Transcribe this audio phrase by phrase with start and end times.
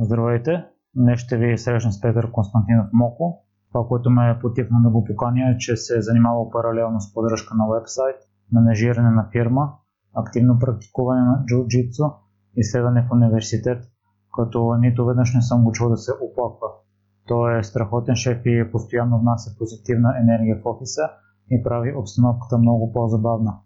[0.00, 0.64] Здравейте!
[0.96, 3.44] Днес ще ви срещна с Петър Константинов Моко.
[3.72, 7.54] Това, което ме потикна да го поканя е, че се е занимавал паралелно с поддръжка
[7.54, 8.16] на вебсайт,
[8.52, 9.72] менажиране на фирма,
[10.14, 12.14] активно практикуване на джиу-джитсу,
[12.56, 13.84] изследване в университет,
[14.36, 16.68] като нито веднъж не съм го чул да се оплаква.
[17.26, 21.02] Той е страхотен шеф и постоянно внася позитивна енергия в офиса
[21.50, 23.58] и прави обстановката много по-забавна.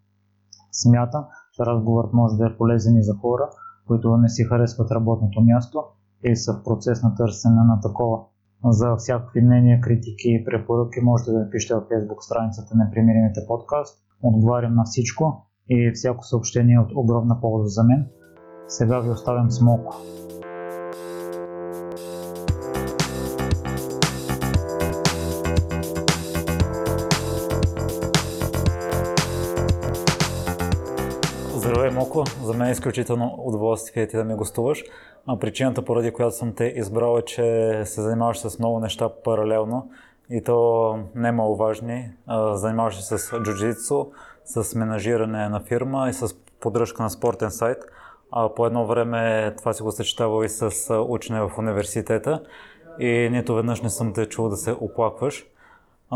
[0.72, 3.48] Смятам, че разговорът може да е полезен и за хора,
[3.86, 5.84] които не си харесват работното място
[6.24, 8.18] и са в процес на търсене на такова.
[8.64, 13.98] За всякакви мнения, критики и препоръки можете да напишете в Facebook страницата на Примиримите подкаст.
[14.22, 18.06] Отговарям на всичко и всяко съобщение е от огромна полза за мен.
[18.68, 19.94] Сега ви оставям с Моко.
[32.18, 32.30] Моко!
[32.44, 34.84] За мен е изключително удоволствие ти да ми гостуваш.
[35.26, 39.90] А причината, поради която съм те избрал е, че се занимаваш с много неща паралелно
[40.30, 42.10] и то не е маловажни.
[42.52, 44.06] Занимаваш се с джуджитсу,
[44.44, 47.78] с менажиране на фирма и с поддръжка на спортен сайт.
[48.32, 52.42] А по едно време това си го съчетава и с учене в университета
[52.98, 55.46] и нито веднъж не съм те чул да се оплакваш.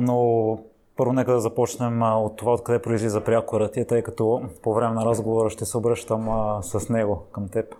[0.00, 0.58] Но
[0.96, 5.04] първо нека да започнем от това, откъде произлиза прякора ти, тъй като по време на
[5.06, 6.28] разговора ще се обръщам
[6.62, 7.74] с него към теб.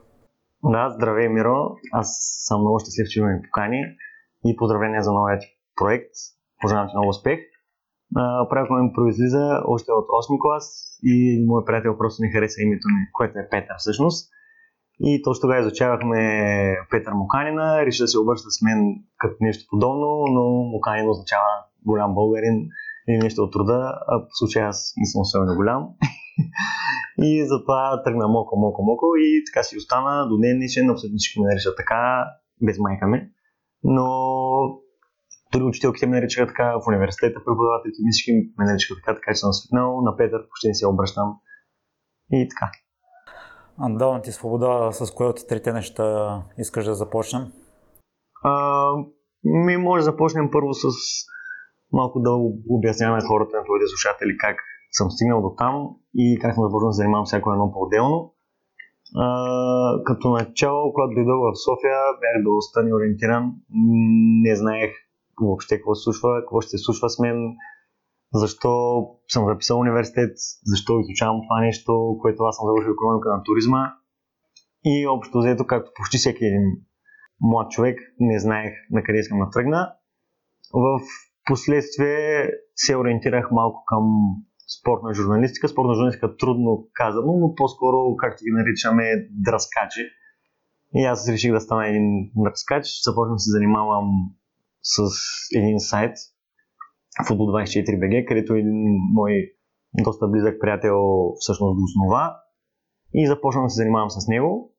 [0.64, 1.76] Да, здравей, Миро.
[1.92, 2.08] Аз
[2.46, 3.80] съм много щастлив, че ми покани
[4.44, 5.46] и поздравления за новия ти
[5.76, 6.14] проект.
[6.62, 7.38] Пожелавам ти много успех.
[8.50, 10.66] Прякора ми произлиза още от 8 клас
[11.02, 14.30] и моят приятел просто не хареса името ми, което е Петър всъщност.
[15.00, 16.18] И точно тогава изучавахме
[16.90, 18.78] Петър Муканина, реши да се обръща с мен
[19.18, 21.50] като нещо подобно, но Муканин означава
[21.86, 22.68] голям българин
[23.08, 25.88] или нещо от труда, а в случая аз не съм особено голям.
[27.28, 31.40] и затова тръгна моко, моко, моко и така си остана до ден днешен, абсолютно всички
[31.40, 32.24] ме наричат така,
[32.66, 33.18] без майка ми.
[33.84, 34.06] Но
[35.52, 39.40] дори учителките ме наричаха така, в университета преподавателите ми всички ме наричаха така, така че
[39.40, 40.02] съм свикнал.
[40.02, 41.28] На Петър почти не се обръщам.
[42.32, 42.70] И така.
[43.98, 47.42] Давам ти свобода, с кое от трите неща искаш да започнем?
[48.44, 48.92] А,
[49.44, 50.86] ми може да започнем първо с
[51.92, 52.30] малко да
[52.68, 54.56] обясняваме на хората, на твоите слушатели как
[54.92, 55.74] съм стигнал до там
[56.14, 58.34] и как съм започнал да занимавам всяко едно по-отделно.
[59.16, 63.52] А, като начало, когато дойдох в София, бях доста неориентиран.
[64.44, 64.90] Не знаех
[65.40, 67.36] въобще какво се случва, какво ще се случва с мен,
[68.34, 68.70] защо
[69.28, 70.32] съм записал университет,
[70.64, 73.92] защо изучавам това нещо, което аз съм завършил економика на туризма.
[74.84, 76.66] И общо взето, както почти всеки един
[77.40, 79.92] млад човек, не знаех на къде искам да тръгна.
[80.74, 81.00] В
[81.46, 84.04] последствие се ориентирах малко към
[84.80, 85.68] спортна журналистика.
[85.68, 90.04] Спортна журналистика трудно казано, но по-скоро, както ги наричаме, дръскачи.
[90.94, 92.86] И аз реших да стана един дръскач.
[93.04, 94.06] Започнах да се занимавам
[94.82, 95.02] с
[95.56, 96.16] един сайт,
[97.28, 99.32] Football24BG, където един мой
[100.04, 100.98] доста близък приятел
[101.40, 102.36] всъщност го основа
[103.14, 104.74] и започнах да се занимавам с него.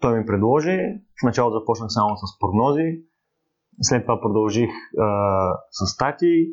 [0.00, 0.78] Той ми предложи.
[1.20, 3.02] В началото започнах само с прогнози,
[3.82, 5.08] след това продължих а,
[5.70, 6.46] с стати,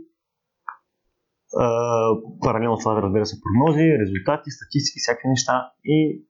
[2.42, 5.72] паралелно това, разбира се, прогнози, резултати, статистики, всякакви неща.
[5.84, 6.26] И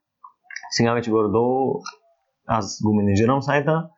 [0.69, 1.81] сега вече горе-долу
[2.47, 3.89] аз го менежирам сайта.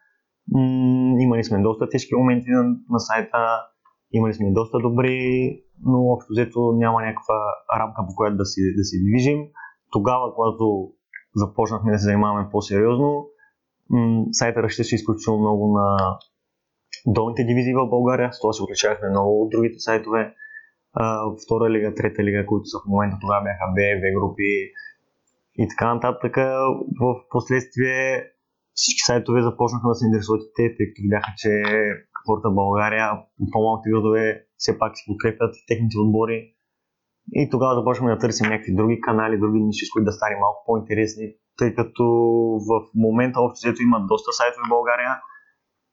[1.20, 3.38] Имали сме доста тежки моменти на, на сайта,
[4.12, 7.36] имали сме доста добри, но общо взето няма някаква
[7.80, 9.40] рамка, по която да си, да си движим.
[9.92, 10.90] Тогава, когато
[11.36, 13.26] започнахме да се занимаваме по-сериозно,
[13.90, 16.18] м- сайта разчиташе изключително много на
[17.08, 18.34] долните дивизии в България.
[18.34, 20.34] С това се отличавахме много от другите сайтове
[21.44, 24.52] втора лига, трета лига, които са в момента тогава бяха Б, В групи
[25.62, 26.36] и така нататък.
[27.02, 28.00] В последствие
[28.74, 31.52] всички сайтове започнаха да се интересуват и те, тъй като видяха, че
[32.26, 33.06] хората България
[33.54, 34.24] по-малките градове
[34.58, 36.38] все пак си подкрепят техните отбори.
[37.42, 40.64] И тогава започваме да търсим някакви други канали, други ниши, с които да станем малко
[40.66, 41.26] по-интересни,
[41.58, 42.06] тъй като
[42.70, 45.12] в момента общо има доста сайтове в България.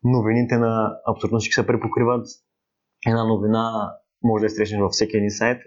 [0.04, 2.26] Новините на абсолютно всички се препокриват.
[3.06, 3.92] Една новина
[4.24, 5.60] може да я срещнеш във всеки един сайт,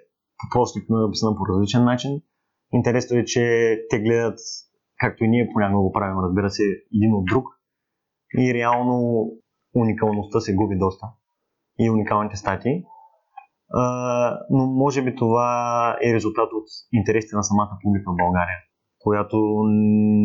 [0.53, 2.21] просто е написано по различен начин.
[2.73, 4.39] Интересно е, че те гледат,
[4.99, 6.63] както и ние понякога го правим, разбира се,
[6.95, 7.45] един от друг.
[8.37, 9.27] И реално
[9.75, 11.07] уникалността се губи доста.
[11.79, 12.83] И уникалните статии.
[13.75, 18.59] Uh, но може би това е резултат от интересите на самата публика в България,
[18.99, 19.37] която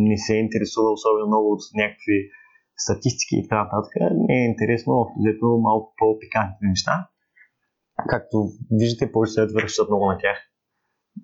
[0.08, 2.30] не се интересува особено много от някакви
[2.76, 3.92] статистики и така нататък.
[4.28, 7.08] Не е интересно, общо малко по-пикантни неща.
[8.08, 8.36] Както
[8.70, 10.38] виждате, повече се връщат много на тях.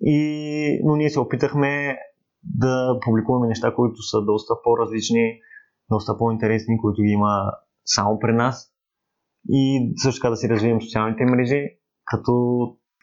[0.01, 1.97] И, но ние се опитахме
[2.43, 5.39] да публикуваме неща, които са доста по-различни,
[5.91, 7.51] доста по-интересни, които ги има
[7.85, 8.73] само при нас.
[9.49, 11.65] И също така да си развием социалните мрежи,
[12.05, 12.33] като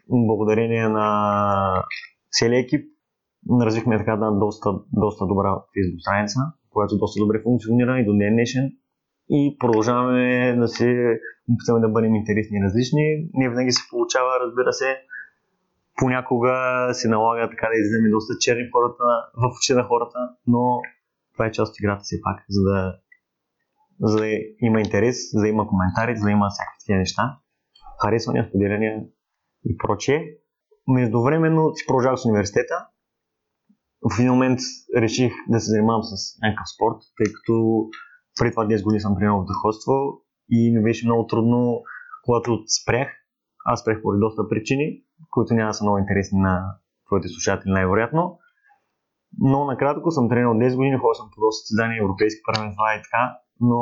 [0.08, 1.82] благодарение на
[2.30, 2.96] целия екип
[3.60, 6.40] развихме така да доста, доста добра фейсбук страница,
[6.76, 8.64] която доста добре функционира и до ден днешен.
[9.30, 10.88] И продължаваме да се
[11.52, 13.04] опитваме да бъдем интересни и различни.
[13.34, 14.90] Не винаги се получава, разбира се.
[16.00, 16.54] Понякога
[16.92, 19.04] се налага така да излезем доста черни хората
[19.42, 20.62] в очи на хората, но
[21.32, 22.98] това е част от играта си пак, за да,
[24.00, 24.26] за да
[24.60, 27.22] има интерес, за да има коментари, за да има всякакви такива неща,
[28.02, 29.02] харесвания, споделяния
[29.64, 30.20] и прочее.
[30.88, 32.86] Междувременно си продължавах с университета.
[34.10, 34.60] В един момент
[34.96, 36.12] реших да се занимавам с
[36.42, 37.54] някакъв спорт, тъй като
[38.38, 39.92] преди това 10 години съм тренирал в дъходство
[40.50, 41.82] и ми беше много трудно,
[42.24, 42.50] когато
[42.82, 43.08] спрях.
[43.64, 44.86] Аз спрях поради доста причини,
[45.30, 46.54] които няма да са много интересни на
[47.06, 48.38] твоите слушатели най-вероятно.
[49.38, 53.24] Но накратко съм тренирал 10 години, ходил съм по доста състезания, европейски първенства и така,
[53.60, 53.80] но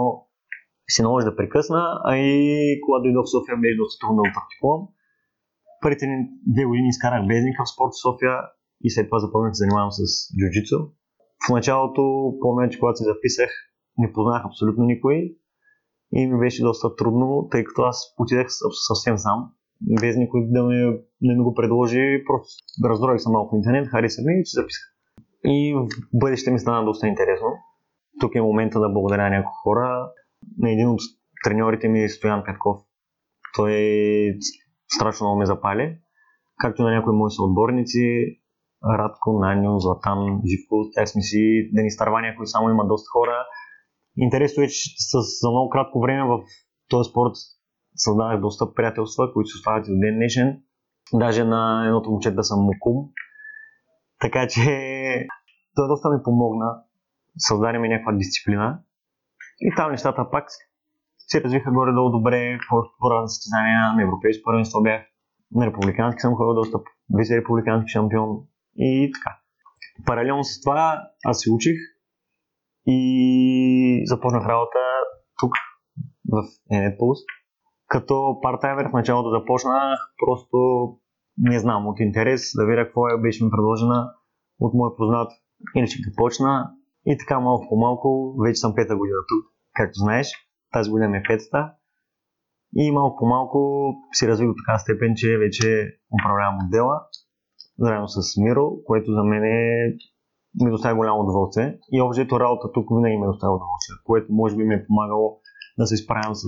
[0.89, 2.37] се наложи да прекъсна, а и
[2.85, 4.83] когато дойдох в София беше доста трудно да го практикувам.
[5.83, 6.05] Първите
[6.55, 8.35] две години изкарах без никакъв спорт в София
[8.85, 10.01] и след това започнах да се занимавам с
[10.39, 10.79] джуджицу.
[11.47, 12.03] В началото,
[12.43, 13.51] помня, че когато се записах,
[13.99, 15.37] не познах абсолютно никой
[16.13, 18.47] и ми беше доста трудно, тъй като аз отидах
[18.89, 19.39] съвсем сам,
[20.01, 20.77] без никой да ми,
[21.23, 22.53] да ми го предложи, просто
[22.89, 24.85] раздроих се малко в интернет, хареса ми и се записах.
[25.45, 27.47] И в бъдеще ми стана доста интересно.
[28.21, 30.11] Тук е момента да благодаря някои хора.
[30.59, 31.01] На един от
[31.45, 32.77] треньорите ми Стоян Петков.
[33.57, 33.73] Той
[34.89, 35.99] страшно много ме запали.
[36.59, 38.27] Както на някои мои съотборници,
[38.89, 43.37] Радко, Наню, Златан, Живко, тях сме си Дени Старвания, които само има доста хора.
[44.17, 46.41] Интересно е, че с, за много кратко време в
[46.89, 47.33] този спорт
[47.97, 50.63] създадах доста приятелства, които се остават и до ден днешен.
[51.15, 52.97] Даже на едното момче да съм мукум.
[54.21, 54.61] Така че
[55.75, 56.83] той доста ми помогна.
[57.39, 58.81] Създаде ми някаква дисциплина.
[59.61, 60.45] И там нещата пак
[61.19, 62.59] се развиха горе-долу добре.
[63.01, 65.03] Хора на състезания на европейско първенство бях.
[65.55, 66.79] На републикански съм ходил доста
[67.11, 68.29] вице-републикански шампион
[68.77, 69.37] и така.
[70.07, 71.77] Паралелно с това аз се учих
[72.87, 74.79] и започнах работа
[75.41, 75.53] тук
[76.29, 76.35] в
[76.73, 77.25] Enetpulse.
[77.89, 80.59] Като part-timer в началото започнах просто
[81.39, 84.15] не знам, от интерес да видя какво е, беше ми предложена
[84.61, 85.33] от мой познат.
[85.75, 86.71] Иначе да почна
[87.07, 90.29] и така малко по малко, вече съм пета година тук, както знаеш.
[90.73, 91.73] Тази година ми е петата.
[92.77, 93.59] И малко по малко
[94.13, 97.01] си развих до така степен, че вече управлявам отдела,
[97.79, 99.95] заедно с Миро, което за мен е
[100.63, 101.79] ми доставя голямо удоволствие.
[101.93, 105.39] И общо работа тук винаги ми доставя удоволствие, което може би ми е помагало
[105.79, 106.45] да се справям с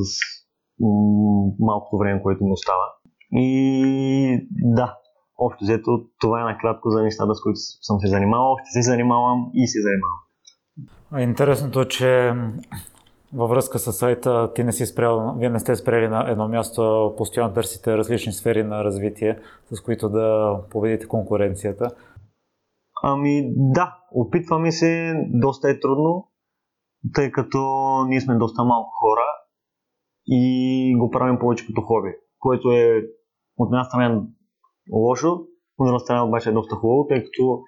[0.81, 2.87] м- малкото време, което ми остава.
[3.33, 4.97] И да,
[5.39, 9.51] общо взето това е накратко за нещата, с които съм се занимавал, ще се занимавам
[9.55, 10.21] и се занимавам.
[11.31, 12.33] Интересното е, че
[13.35, 17.15] във връзка с сайта ти не си спрял, вие не сте спрели на едно място,
[17.17, 19.39] постоянно търсите различни сфери на развитие,
[19.73, 21.91] с които да победите конкуренцията.
[23.03, 26.29] Ами да, опитваме се, доста е трудно,
[27.15, 27.59] тъй като
[28.09, 29.27] ние сме доста малко хора
[30.27, 33.03] и го правим повече като хоби, което е
[33.57, 34.23] от една страна
[34.93, 35.33] лошо,
[35.79, 37.63] от друга страна обаче е доста хубаво, тъй като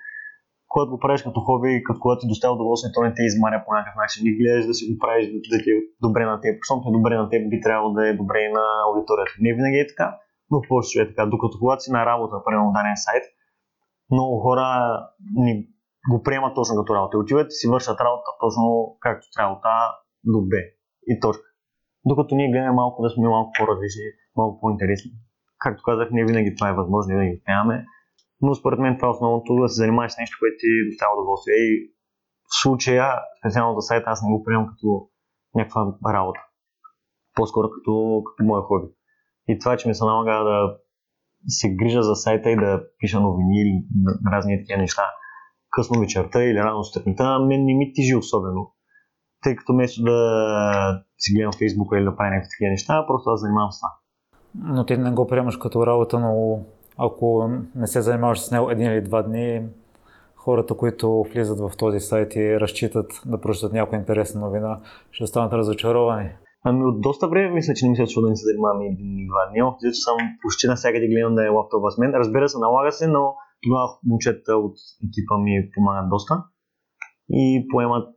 [0.69, 3.71] когато го правиш като хоби, като когато ти доставя удоволствие, то не те измаря по
[3.77, 4.21] някакъв начин.
[4.27, 5.77] И гледаш да си го правиш да, ти е
[6.07, 6.55] добре на теб.
[6.61, 9.35] Защото е добре на теб, би трябвало да е добре и на аудиторията.
[9.45, 10.09] Не винаги е така,
[10.51, 11.23] но в повечето е така.
[11.35, 13.25] Докато когато си на работа, примерно даден сайт,
[14.15, 14.67] много хора
[15.45, 15.53] ни
[16.13, 17.19] го приемат точно като работа.
[17.19, 18.65] Отиват и си вършат работа точно
[19.05, 19.65] както трябва от
[20.33, 20.55] до Б.
[21.11, 21.49] И точка.
[22.11, 24.07] Докато ние гледаме малко да сме малко по-различни,
[24.37, 25.11] малко по-интересни.
[25.59, 27.77] Както казах, не винаги това е възможно, не винаги успяваме.
[28.41, 31.55] Но според мен това е основното да се занимаваш с нещо, което ти доставя удоволствие.
[31.55, 31.93] И
[32.49, 33.05] в случая,
[33.41, 35.09] специално за сайта, аз не го приемам като
[35.55, 36.41] някаква работа.
[37.35, 38.87] По-скоро като, като моя хоби.
[39.49, 40.77] И това, че ми се налага да
[41.47, 43.85] се грижа за сайта и да пиша новини или
[44.33, 45.03] разни такива неща
[45.71, 48.73] късно вечерта или рано сутринта, мен не ми тижи особено.
[49.43, 53.41] Тъй като вместо да си гледам Фейсбука или да правя някакви такива неща, просто аз
[53.41, 53.91] занимавам с това.
[54.75, 56.61] Но ти не го приемаш като работа, но
[56.99, 59.63] ако не се занимаваш с него един или два дни,
[60.37, 65.53] хората, които влизат в този сайт и разчитат да прочитат някоя интересна новина, ще станат
[65.53, 66.31] разочаровани.
[66.65, 69.29] Ами от доста време мисля, че не мисля, че да не се занимавам един или
[69.29, 69.63] два дни.
[69.63, 72.11] Общо съм почти навсякъде гледам да е лаптопа с мен.
[72.15, 74.77] Разбира се, налага се, но тогава момчета от
[75.09, 76.45] екипа ми помагат доста
[77.31, 78.15] и поемат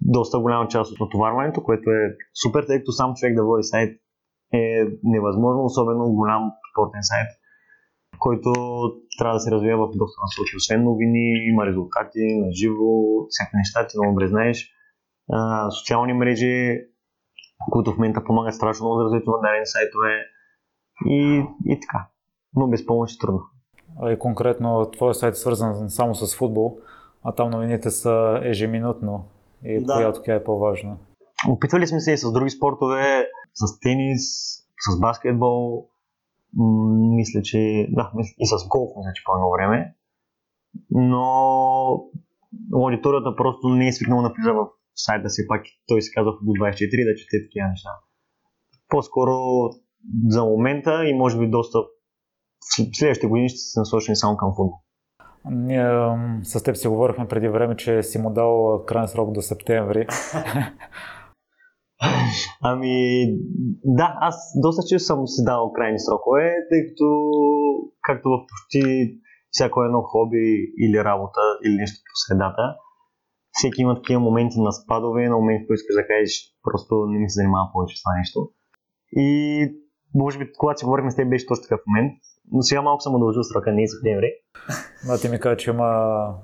[0.00, 4.00] доста голяма част от натоварването, което е супер, тъй като сам човек да води сайт
[4.52, 7.28] е невъзможно, особено голям спортен сайт,
[8.24, 8.50] който
[9.18, 10.56] трябва да се развива в доста насоки.
[10.56, 12.90] Освен новини, има резултати на живо,
[13.28, 14.70] всяка неща ти много добре знаеш.
[15.32, 16.80] а, социални мрежи,
[17.72, 20.12] които в момента помагат страшно много за развитието на дадени сайтове
[21.06, 22.08] и, и така.
[22.56, 23.42] Но без помощ е трудно.
[24.12, 26.78] И конкретно твой сайт е свързан само с футбол,
[27.24, 29.24] а там новините са ежеминутно.
[29.64, 29.94] И да.
[29.94, 30.96] която тя е по-важна?
[31.48, 34.22] Опитвали сме се и с други спортове, с тенис,
[34.90, 35.88] с баскетбол,
[37.16, 39.94] мисля, че да, и с голф, мисля, че по едно време.
[40.90, 41.24] Но
[42.74, 46.52] аудиторията просто не е свикнала да влиза в сайта си, пак той се казва до
[46.52, 46.70] 24
[47.04, 47.90] да чете такива неща.
[48.88, 49.34] По-скоро
[50.28, 54.80] за момента и може би доста в следващите години ще се насочени само към футбол.
[55.50, 55.88] Ние
[56.42, 60.06] с теб си говорихме преди време, че си му дал крайен срок до септември.
[62.62, 63.24] Ами,
[63.84, 67.08] да, аз доста често съм си дал крайни срокове, тъй като,
[68.02, 69.14] както в почти
[69.50, 72.76] всяко едно хоби или работа или нещо по средата,
[73.52, 76.32] всеки има такива моменти на спадове, на моменти, които искаш да кажеш,
[76.62, 78.50] просто не ми се занимава повече с това нещо.
[79.12, 79.26] И
[80.14, 82.12] може би, когато си говорихме с теб, беше точно такъв момент,
[82.52, 84.30] но сега малко съм удължил срока, не е септември.
[85.08, 85.88] Но ти ми каза, че има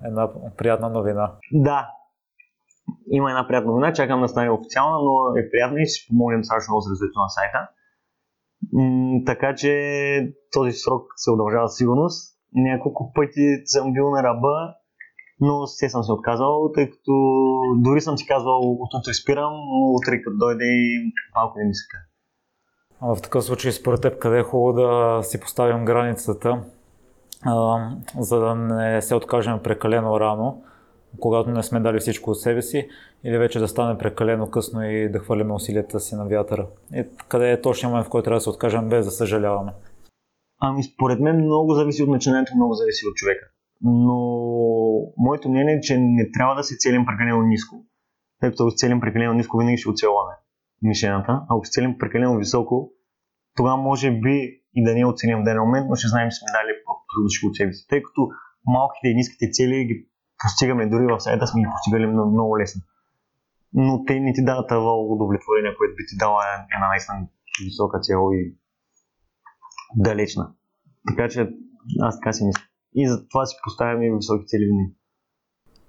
[0.04, 1.32] една приятна новина.
[1.52, 1.88] Да,
[3.10, 6.72] има една приятна новина, чакам да стане официална, но е приятна и ще помогнем страшно
[6.72, 7.60] много за развитието на сайта.
[8.72, 9.72] М- така че
[10.52, 12.36] този срок се удължава сигурност.
[12.54, 14.74] Няколко пъти съм бил на ръба,
[15.40, 17.12] но все съм се отказал, тъй като
[17.76, 19.52] дори съм си казвал, утре спирам,
[19.94, 21.84] утре като дойде и малко не ми се
[23.02, 26.62] в такъв случай, според теб, къде е хубаво да си поставим границата,
[27.42, 30.62] а, за да не се откажем прекалено рано,
[31.20, 32.88] когато не сме дали всичко от себе си,
[33.24, 36.66] или вече да стане прекалено късно и да хвърляме усилията си на вятъра.
[36.94, 39.72] И къде е точният момент, в който трябва да се откажем без да съжаляваме?
[40.60, 43.46] Ами, според мен много зависи от начинанието, много зависи от човека.
[43.80, 44.16] Но
[45.16, 47.84] моето мнение е, че не трябва да се целим прекалено ниско.
[48.40, 50.32] Тъй като целим прекалено ниско, винаги ще оцелваме
[50.82, 51.42] мишената.
[51.48, 52.92] Ако се целим прекалено високо,
[53.56, 56.72] тогава може би и да не оценим даден момент, но ще знаем, че сме дали
[56.86, 57.86] по-трудно от себе си.
[57.88, 58.28] Тъй като
[58.66, 60.09] малките и ниските цели ги
[60.44, 62.82] постигаме дори в сайта, сме ги постигали много, много лесно.
[63.72, 66.42] Но те не ти дават това удовлетворение, което би ти дала
[66.74, 67.26] една наистина
[67.64, 68.56] висока цел и
[69.96, 70.52] далечна.
[71.08, 71.50] Така че
[72.00, 72.62] аз така си мисля.
[72.94, 74.94] И затова си поставяме високи цели винаги.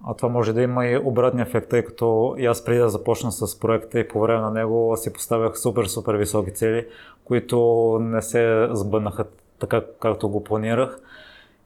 [0.03, 3.31] А това може да има и обратния ефект, тъй като и аз преди да започна
[3.31, 6.87] с проекта и по време на него си поставях супер, супер високи цели,
[7.23, 7.57] които
[8.01, 9.25] не се сбъднаха
[9.59, 10.99] така, както го планирах.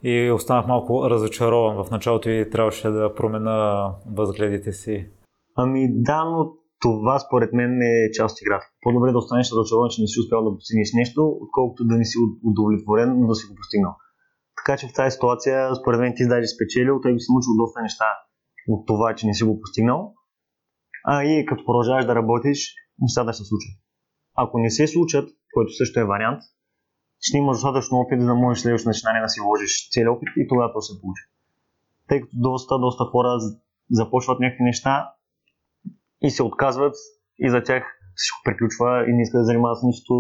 [0.08, 1.84] И останах малко разочарован.
[1.84, 3.58] В началото и трябваше да промена
[4.20, 5.10] възгледите си.
[5.56, 8.66] Ами да, но това според мен е част от играта.
[8.82, 12.18] По-добре да останеш разочарован, че не си успял да постигнеш нещо, отколкото да не си
[12.50, 13.94] удовлетворен, но да си го постигнал.
[14.58, 17.82] Така че в тази ситуация, според мен, ти даже спечелил, той би се научил доста
[17.82, 18.10] неща
[18.68, 20.14] от това, че не си го постигнал.
[21.06, 22.60] А и като продължаваш да работиш,
[23.00, 23.74] нещата ще се случат.
[24.38, 26.42] Ако не се случат, който също е вариант,
[27.20, 30.48] ще имаш достатъчно опит, за да можеш следващото начинание да си вложиш цели опит и
[30.48, 31.24] тогава то се получи.
[32.08, 33.30] Тъй като доста, доста хора
[33.92, 35.10] започват някакви неща
[36.22, 36.96] и се отказват
[37.40, 37.84] и за тях
[38.16, 40.16] всичко приключва и не искат да занимават с нищо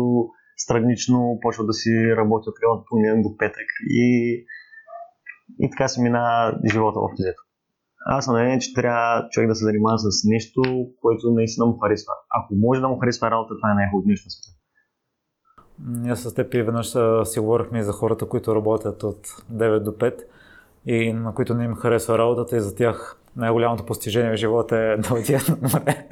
[0.57, 4.05] странично, почват да си работят от понеделник до петък и,
[5.59, 7.41] и така се мина живота в взето.
[8.07, 10.61] Аз съм мнение, че трябва човек да се занимава с нещо,
[11.01, 12.13] което наистина му харесва.
[12.37, 14.27] Ако може да му харесва работа, това е най-хубаво нещо.
[15.79, 16.87] Ние с теб и веднъж
[17.23, 20.23] си говорихме за хората, които работят от 9 до 5
[20.85, 24.97] и на които не им харесва работата и за тях най-голямото постижение в живота е
[24.97, 26.07] да отидат на море.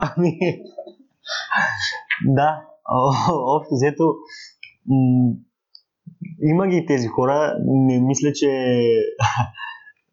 [0.00, 0.38] ами,
[2.26, 2.62] да,
[3.30, 4.14] общо взето,
[6.42, 7.56] има ги тези хора.
[7.66, 8.48] Не мисля, че...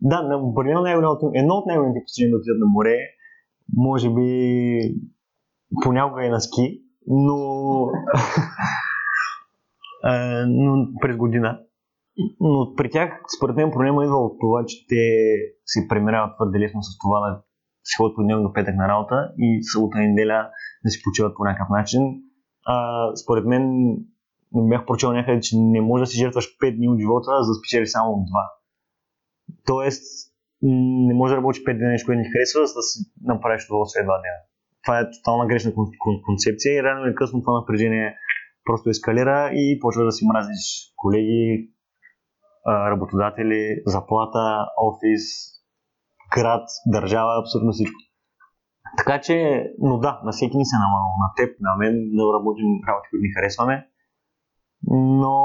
[0.01, 0.91] да, на
[1.35, 2.97] едно от най-големите постижения да отидат на море,
[3.77, 4.79] може би
[5.83, 7.37] понякога и на ски, но,
[10.47, 11.59] но през година.
[12.39, 15.03] Но при тях, според мен, проблема идва от това, че те
[15.65, 17.41] се премиряват твърде лесно с това да
[17.83, 20.49] си ходят по до петък на работа и събота и неделя
[20.85, 22.01] да си почиват по някакъв начин.
[22.65, 22.75] А,
[23.15, 23.63] според мен
[24.53, 27.55] бях прочел някъде, че не може да си жертваш 5 дни от живота, за да
[27.55, 28.25] спечелиш само 2.
[29.65, 30.03] Тоест,
[31.07, 34.05] не може да работиш 5 дни нещо, което ни харесва, за да си направиш след
[34.05, 34.48] 2 дни.
[34.83, 35.71] Това е тотална грешна
[36.25, 38.15] концепция и рано или късно това напрежение
[38.65, 41.71] просто ескалира и почва да си мразиш колеги,
[42.67, 45.23] работодатели, заплата, офис,
[46.35, 47.99] град, държава, абсолютно всичко.
[48.97, 52.69] Така че, но да, на всеки ни се намало, на теб, на мен, да работим
[52.87, 53.89] работи, които ни харесваме
[54.87, 55.35] но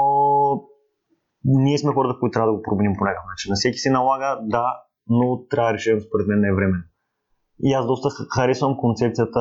[1.43, 3.49] ние сме хората, които трябва да го променим по някакъв начин.
[3.49, 6.77] На всеки се налага да но трябва да решим според мен не е време.
[7.63, 9.39] И аз доста харесвам концепцията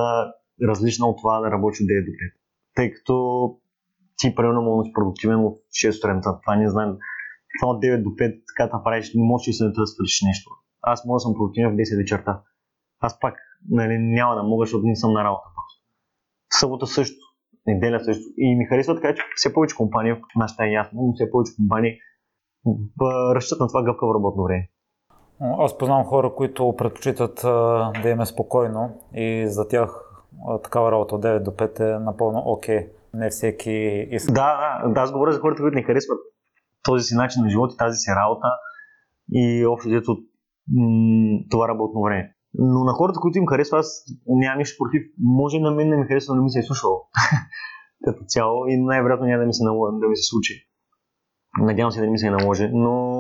[0.69, 2.15] различна от това да работиш от 9 до 5.
[2.75, 3.15] Тъй като
[4.17, 6.39] ти примерно си продуктивен от 6 сутринта.
[6.43, 6.97] Това не знам.
[7.61, 10.51] Това от 9 до 5 така да правиш, не можеш да да свършиш нещо.
[10.83, 12.43] Аз мога да съм продуктивен в 10 вечерта.
[13.01, 13.35] Аз пак
[13.71, 15.49] нали, няма да мога, защото не съм на работа.
[16.61, 17.21] Събота също,
[17.67, 18.25] неделя също.
[18.37, 21.99] И ми харесва така, че все повече компании, нашата е ясно, но все повече компании
[23.35, 24.69] разчитат на това гъвкаво работно време.
[25.41, 27.41] Аз познавам хора, които предпочитат
[28.03, 30.05] да им е спокойно и за тях
[30.63, 32.79] такава работа от 9 до 5 е напълно окей.
[32.79, 32.89] Okay.
[33.15, 34.33] Не всеки иска.
[34.33, 36.19] Да, да, да, аз говоря за хората, които не харесват
[36.83, 38.47] този си начин на живот и тази си работа
[39.33, 40.17] и общо взето
[41.51, 42.35] това работно време.
[42.55, 45.03] Но на хората, които им харесва, аз нямам нищо против.
[45.19, 47.01] Може на мен да ми харесва, но ми се е слушало
[48.05, 49.65] като цяло и най-вероятно няма да ми се,
[50.01, 50.69] да ми се случи.
[51.61, 53.14] Надявам се да не ми се наложи, но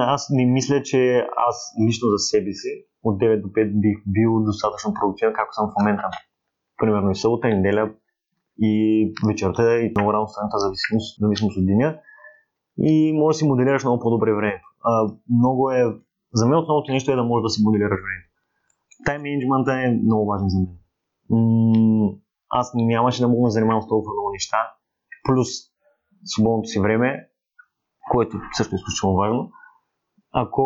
[0.00, 2.68] аз не мисля, че аз лично за себе си
[3.02, 6.02] от 9 до 5 бих бил достатъчно продуктивен, както съм в момента.
[6.76, 7.92] Примерно и събота, и неделя,
[8.62, 8.72] и
[9.28, 11.98] вечерта, и много рано сутринта, зависимост, зависимост от деня.
[12.78, 14.66] И може да си моделираш много по-добре времето.
[15.38, 15.82] Много е,
[16.34, 18.30] за мен основното нещо е да можеш да си моделираш времето.
[19.06, 20.76] Тайм менеджмента е много важен за мен.
[22.48, 24.56] Аз нямаше да мога да занимавам с толкова много неща.
[25.24, 25.48] Плюс
[26.24, 27.29] свободното си време,
[28.12, 29.40] което също е изключително важно,
[30.42, 30.62] ако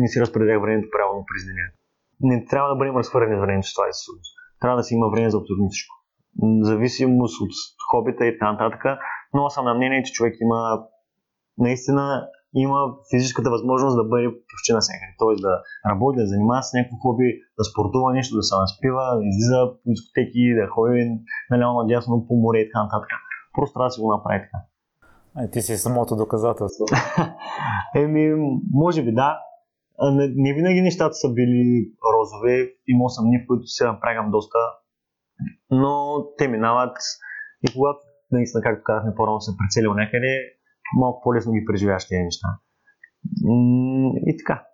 [0.00, 1.66] не си разпределя времето правилно през деня.
[2.20, 3.94] Не трябва да бъдем разхвърлени времето с това е
[4.60, 5.94] Трябва да си има време за абсолютно всичко.
[6.70, 7.54] Зависимост от
[7.90, 8.82] хобита и така нататък,
[9.34, 10.60] но съм на мнение, че човек има
[11.58, 12.28] наистина
[12.64, 15.12] има физическата възможност да бъде почти навсякъде.
[15.20, 15.34] Т.е.
[15.46, 15.52] да
[15.90, 19.86] работи, да занимава с някакво хоби, да спортува нещо, да се наспива, да излиза по
[19.92, 21.02] дискотеки, да ходи
[21.50, 23.10] наляво надясно по море и така нататък.
[23.54, 24.58] Просто трябва да си го направи така.
[25.36, 26.84] А, ти си самото доказателство.
[27.96, 28.34] Еми,
[28.72, 29.38] може би да.
[30.12, 32.74] Не, не винаги нещата са били розови.
[32.86, 34.58] Имал съм дни, в които се напрягам доста.
[35.70, 36.96] Но те минават.
[37.62, 37.98] И когато,
[38.30, 40.40] наистина, както казахме по-рано, се прицелил някъде,
[40.96, 42.48] малко по-лесно ги преживяваш тези неща.
[44.26, 44.64] И така.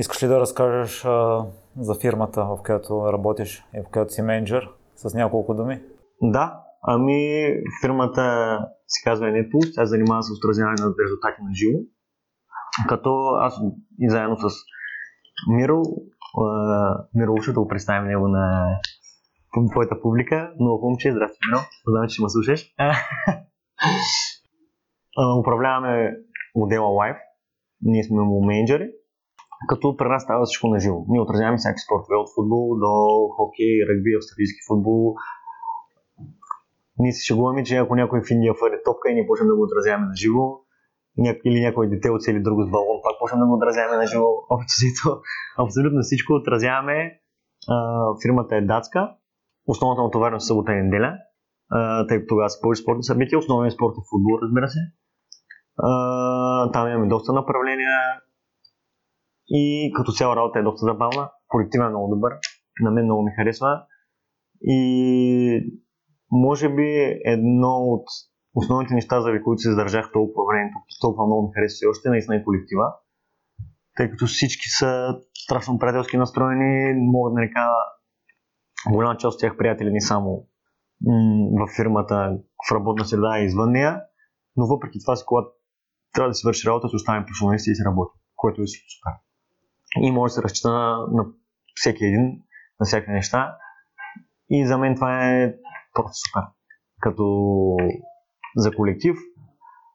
[0.00, 4.68] Искаш ли да разкажеш а, за фирмата, в която работиш и в която си менеджер,
[4.96, 5.82] с няколко думи?
[6.22, 7.46] Да, ами
[7.82, 11.78] фирмата се казва NetPulse, тя занимава с отразяване на резултати на живо.
[12.88, 13.60] Като аз
[14.00, 14.54] и заедно с
[15.56, 15.82] Миро,
[17.14, 18.66] Миро ще го представим него на
[19.70, 20.52] твоята публика.
[20.60, 21.60] Много момче, здрасти, Миро.
[21.88, 22.60] Знам, че ще ме слушаш.
[25.40, 26.16] управляваме
[26.54, 27.18] модела Live.
[27.82, 28.88] Ние сме му менеджери,
[29.68, 31.04] като при нас става всичко на живо.
[31.08, 32.92] Ние отразяваме всяки спортове, от футбол до
[33.36, 35.14] хокей, ръгби, австралийски футбол.
[36.98, 39.62] Ние се шегуваме, че ако някой в Индия фърне топка и ние почнем да го
[39.62, 40.44] отразяваме на живо,
[41.44, 44.28] или някой дете оцели друго с балон, пак почнем да го отразяваме на живо.
[44.50, 45.20] Общо
[45.58, 47.20] абсолютно всичко отразяваме.
[48.22, 49.10] фирмата е датска.
[49.66, 51.12] Основната натовареност е събота и неделя,
[52.08, 53.38] тъй като тогава са повече спортни събития.
[53.38, 54.78] Основният спорт е футбол, разбира се.
[56.72, 57.98] Там имаме доста направления
[59.48, 61.30] и като цяло работа е доста забавна.
[61.48, 62.32] Колективът е много добър.
[62.80, 63.82] На мен много ми харесва.
[64.60, 65.74] И
[66.32, 68.04] може би едно от
[68.54, 72.36] основните неща, за които се задържах толкова време, толкова много ми харесва и още наистина
[72.36, 72.86] е колектива.
[73.96, 77.60] Тъй като всички са страшно приятелски настроени, мога да нарека
[78.90, 80.46] голяма част от тях приятели не само
[81.06, 84.00] м- в фирмата, в работна среда и извън нея,
[84.56, 85.48] но въпреки това когато
[86.14, 89.12] трябва да си върши работа, си оставим професионалисти и си работи, което е супер.
[90.00, 91.24] И може да се разчита на, на
[91.74, 92.42] всеки един,
[92.80, 93.56] на всяки неща.
[94.50, 95.54] И за мен това е
[95.94, 96.44] просто супер.
[97.00, 97.24] Като
[98.56, 99.16] за колектив.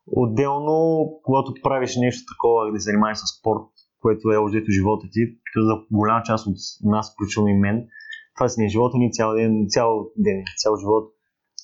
[0.08, 3.68] Отделно, когато правиш нещо такова, да се занимаваш с спорт,
[4.02, 5.22] което е обжето живота ти,
[5.56, 7.88] за голяма част от нас, включително и мен,
[8.36, 11.06] това си не е живота ни цял ден, цял ден, цял живот.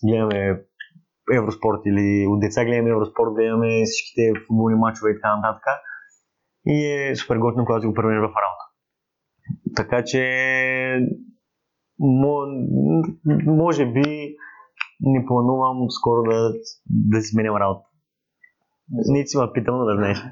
[0.06, 0.60] Гледаме
[1.34, 5.63] Евроспорт или от деца гледаме Евроспорт, гледаме всичките футболни мачове и така нататък.
[6.65, 8.65] И е супер готино, когато го промениш в работа.
[9.76, 10.22] Така че,
[12.00, 14.36] може би,
[15.02, 16.54] не планувам скоро да,
[16.90, 17.86] да сменям работа.
[18.90, 20.24] Не си ме питам, да знаеш.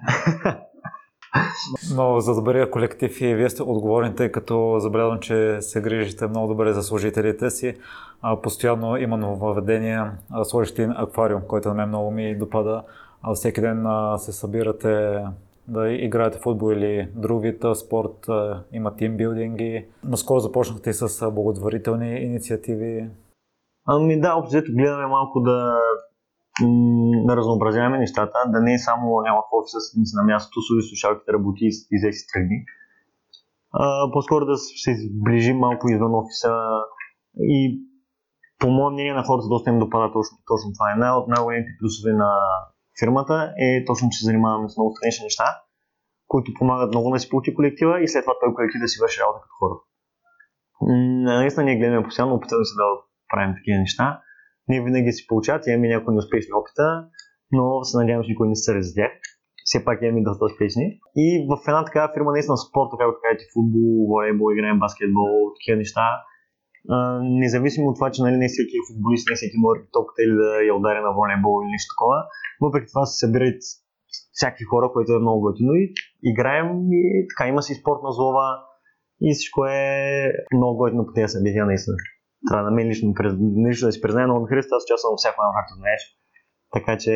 [1.95, 6.47] Но за добрия колектив и вие сте отговорни, тъй като забелязвам, че се грижите много
[6.47, 7.76] добре за служителите си.
[8.21, 10.04] А, постоянно има нововведение,
[10.43, 12.84] сложите аквариум, който на мен много ми допада.
[13.21, 13.86] А, всеки ден
[14.17, 15.24] се събирате
[15.67, 18.28] да играете футбол или друг вид спорт,
[18.74, 19.86] има тимбилдинги.
[20.04, 23.10] Наскоро започнахте и с благотворителни инициативи.
[23.88, 25.78] Ами да, общо гледаме малко да
[27.26, 31.34] да разнообразяваме нещата, да не е само няма в офиса, седи на мястото, служи слушалките,
[31.34, 32.65] работи и взе си тръгни.
[33.74, 36.54] А, по-скоро да се сближим малко извън офиса
[37.39, 37.82] и
[38.60, 40.91] по мое мнение на хората доста им допада точно, точно това.
[40.91, 42.32] Една от най-големите плюсове на
[42.99, 45.47] фирмата е точно, че занимаваме с много странични неща,
[46.27, 49.21] които помагат много да си получи колектива и след това той колектив да си върши
[49.21, 49.84] работа като хората.
[51.41, 52.88] Наистина ние гледаме постоянно, опитваме се да
[53.32, 54.21] правим такива неща.
[54.67, 56.88] Не винаги си получават, имаме някои неуспешни опита,
[57.51, 59.12] но се надявам, че никой не се за тях.
[59.65, 60.86] Все пак имаме доста успешни.
[61.15, 66.06] И в една такава фирма, наистина спорта, както кажете, футбол, волейбол, играем баскетбол, такива неща,
[67.43, 70.49] независимо от това, че нали, не всеки е футболист, не всеки може топката или да
[70.69, 72.17] я ударя на волейбол или нещо такова,
[72.61, 73.61] въпреки това се събират
[74.37, 75.93] всякакви хора, което е много готино и
[76.31, 78.47] играем и така има си спортна злова
[79.21, 79.81] и всичко е
[80.57, 81.97] много готино по тези събития наистина.
[82.49, 83.13] Трябва да мен лично,
[83.69, 86.01] лично да си призная, много ми харесва, аз участвам всяко едно, както знаеш.
[86.75, 87.13] Така че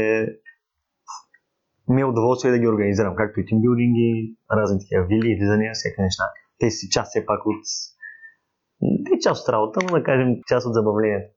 [1.93, 6.23] ми е удоволствие да ги организирам, както и тимбилдинги, разни такива вили, излизания, всеки неща.
[6.59, 7.63] Те си част все пак от
[8.81, 11.31] не част от работа, но да кажем част от забавлението.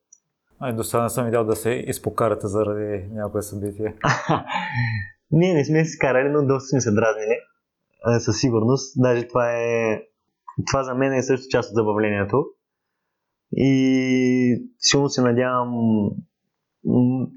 [0.59, 3.95] Ай, до сега не съм видял да се изпокарате заради някое събитие.
[5.31, 7.37] Ние не сме се карали, но доста сме се дразнили.
[8.19, 8.93] Със сигурност.
[8.97, 10.01] Даже това е...
[10.67, 12.45] Това за мен е също част от забавлението.
[13.51, 15.71] И силно се надявам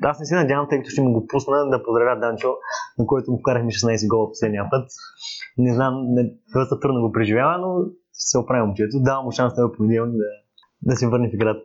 [0.03, 2.55] аз не се надявам, тъй като ще му го пусна да поздравя Данчо,
[2.99, 4.89] на който му вкарахме 16 гола последния път.
[5.59, 7.85] Не знам, не, доста трудно го преживява, но
[8.31, 9.01] се оправя момчето.
[9.01, 10.25] Давам му шанс на понеделник да,
[10.83, 11.61] да се върне в играта.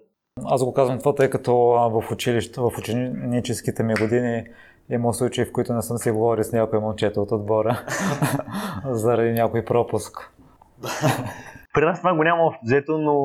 [0.46, 1.56] Аз го казвам това, тъй като
[1.94, 4.44] в училище, в ученическите ми години
[4.90, 7.86] има случаи, в които не съм си говорил с някой момчета от отбора
[8.86, 10.34] заради някой пропуск.
[11.74, 13.16] При нас това го няма общо взето, но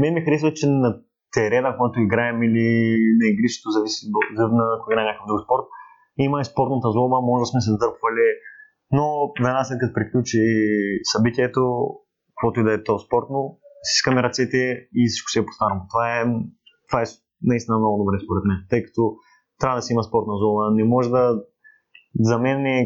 [0.00, 1.00] мен ми харесва, че на
[1.32, 5.66] терена, когато играем или на игрището, зависи на кога играе някакъв друг спорт,
[6.18, 8.26] има и спортната злоба, може да сме се задърпвали,
[8.92, 9.04] но
[9.42, 10.44] веднага след като приключи
[11.12, 11.62] събитието,
[12.38, 15.82] каквото и да е то спортно, си искаме ръцете и всичко се е по-старому.
[15.92, 16.24] Това е,
[16.88, 17.06] това е
[17.42, 19.02] наистина много добре според мен, тъй като
[19.60, 20.64] трябва да си има спортна зона.
[20.78, 21.24] Не може да...
[22.20, 22.76] За мен не,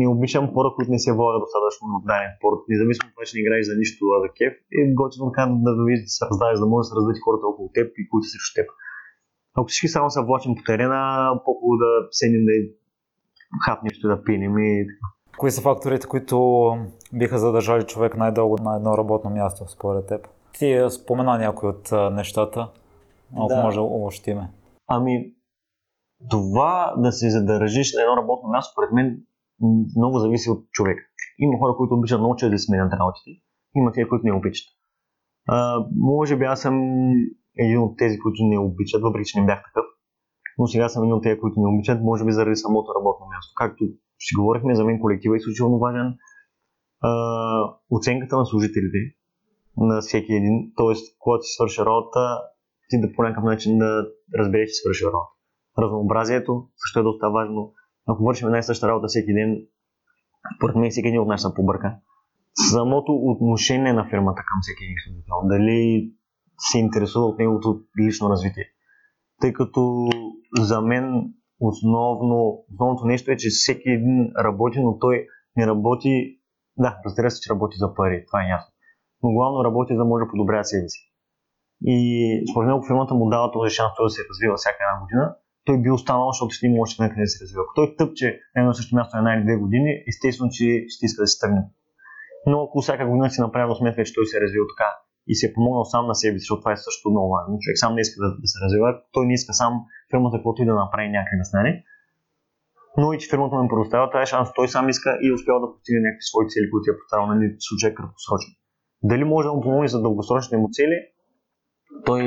[0.00, 2.60] не обичам хора, които не се влагат достатъчно в даден спорт.
[2.72, 5.82] Независимо това, че не играеш за нищо, а за кеф, е готино така да, да,
[6.04, 8.52] да се раздаваш, да може да се раздадат хората около теб и които са срещу
[8.58, 8.68] теб.
[9.56, 11.02] Ако всички само се влачим по терена,
[11.44, 12.54] по-хубаво да седнем да
[13.64, 15.06] хапнем нещо да пинем и така.
[15.38, 16.66] Кои са факторите, които
[17.12, 20.28] биха задържали човек най-дълго на едно работно място, според теб?
[20.58, 22.70] Ти спомена някои от нещата,
[23.36, 23.62] ако да.
[23.62, 24.50] може обобщиме.
[24.86, 25.32] Ами,
[26.30, 29.18] това да се задържиш на едно работно място, според мен,
[29.96, 30.98] много зависи от човек.
[31.38, 33.30] Има хора, които обичат много че да сменят работите,
[33.76, 34.66] има тези, които не обичат.
[35.48, 36.76] А, може би аз съм
[37.58, 39.84] един от тези, които не обичат, въпреки че не бях такъв.
[40.58, 43.52] Но сега съм един от тези, които не обичат, може би заради самото работно място.
[43.56, 43.84] Както
[44.26, 46.08] си говорихме, за мен колектива е изключително важен.
[47.00, 47.10] А,
[47.90, 48.98] оценката на служителите,
[49.76, 50.94] на всеки един, т.е.
[51.18, 52.38] когато си свърши работа,
[52.88, 54.06] ти да по някакъв начин да
[54.38, 55.32] разбереш, че свърши работа.
[55.78, 57.72] Разнообразието също е доста важно.
[58.06, 59.50] Ако вършим една и съща работа всеки ден,
[60.56, 61.96] според мен всеки един от нас се побърка.
[62.72, 66.12] Самото отношение на фирмата към всеки един служител, дали
[66.58, 68.64] се интересува от неговото лично развитие.
[69.40, 70.08] Тъй като
[70.60, 76.38] за мен основно, основното нещо е, че всеки един работи, но той не работи,
[76.76, 78.72] да, разбира се, че работи за пари, това е ясно.
[79.22, 81.00] Но главно работи, за да може да подобрява себе си.
[81.86, 81.96] И
[82.50, 85.24] според него фирмата му дава този шанс той да се развива всяка една година,
[85.64, 87.62] той би останал, защото ще има още някъде да се развива.
[87.64, 91.22] Ако той тъпче на едно също място една или две години, естествено, че ще иска
[91.22, 91.62] да се тръгне.
[92.46, 94.90] Но ако всяка година си направил сметка, че той се е развил така
[95.30, 97.58] и се е помогнал сам на себе си, защото това е също много важно.
[97.62, 99.72] Човек сам не иска да, да се развива, той не иска сам
[100.10, 101.72] фирмата каквото и да направи някъде да стане.
[103.00, 106.00] Но и че фирмата му предоставя тази шанс, той сам иска и успява да постигне
[106.06, 108.52] някакви свои цели, които е поставил на нали, случай краткосрочно.
[109.10, 110.98] Дали може да му помогне за дългосрочните му цели,
[112.06, 112.20] той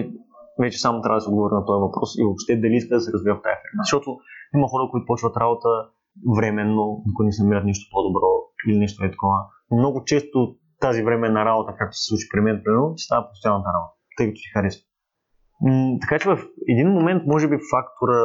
[0.61, 3.13] вече само трябва да се отговори на този въпрос и въобще дали иска да се
[3.13, 3.81] развива в тази фирма.
[3.85, 4.09] Защото
[4.55, 5.69] има хора, които почват работа
[6.37, 8.29] временно, докато не се намират нещо по-добро
[8.67, 9.37] или нещо е такова.
[9.71, 14.27] Много често тази временна работа, както се случи при мен, примерно, става постоянната работа, тъй
[14.27, 14.83] като ти харесва.
[16.01, 16.37] Така че в
[16.69, 18.19] един момент, може би, фактора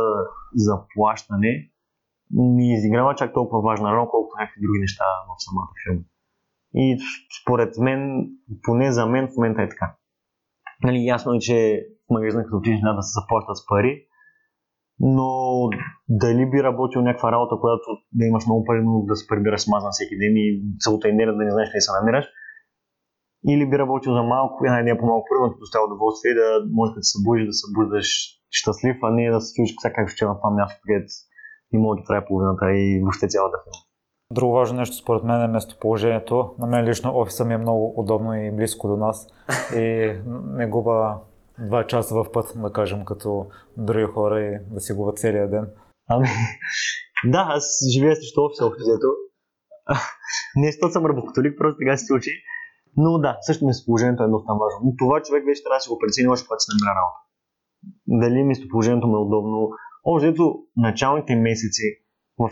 [0.54, 1.70] за плащане
[2.34, 6.02] не изиграва чак толкова важна роля, колкото някакви други неща в самата фирма.
[6.74, 6.98] И
[7.42, 8.26] според мен,
[8.62, 9.96] поне за мен в момента е така.
[10.82, 14.06] Нали, ясно е, че в магазина като отидеш да се заплащат с пари,
[15.00, 15.28] но
[16.08, 19.68] дали би работил някаква работа, която да имаш много пари, но да се прибираш с
[19.68, 22.26] мазан всеки ден и целата енергия да не знаеш къде се намираш,
[23.48, 27.02] или би работил за малко, една идея по-малко пари, но доставя удоволствие да може да
[27.02, 28.08] се събудиш, да се събуждаш
[28.50, 31.12] щастлив, а не да се чуеш как ще на това място, където
[31.72, 33.82] и може да трае половината и въобще цялата фирма.
[34.32, 36.54] Друго важно нещо според мен е местоположението.
[36.58, 39.26] На мен лично офиса ми е много удобно и близко до нас
[39.76, 40.12] и
[40.56, 41.18] не губа
[41.58, 45.66] два часа в път, да кажем, като други хора и да си губа целия ден.
[46.08, 46.28] Ами,
[47.24, 48.82] да, аз живея срещу офиса, общо.
[50.56, 52.30] Не, защото съм работолик, просто сега се случи.
[52.96, 54.78] Но да, също местоположението е доста важно.
[54.84, 57.20] Но това човек вече трябва да си го прецени още когато се намира работа.
[58.22, 59.70] Дали местоположението му е удобно.
[60.04, 61.88] Общо началните месеци
[62.38, 62.50] в